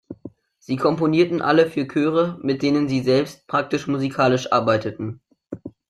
Sie 0.57 0.77
komponierten 0.77 1.43
alle 1.43 1.69
für 1.69 1.87
Chöre, 1.87 2.39
mit 2.41 2.63
denen 2.63 2.89
sie 2.89 3.03
selbst 3.03 3.45
praktisch-musikalisch 3.45 4.51
arbeiteten. 4.51 5.21